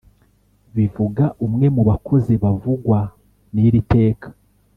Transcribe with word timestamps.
bivuga 0.75 1.25
umwe 1.45 1.65
mu 1.75 1.81
bakozi 1.89 2.33
bavugwa 2.43 2.99
nir’iteka 3.53 4.27